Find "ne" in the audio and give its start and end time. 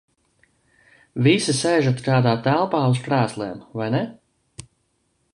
3.97-4.01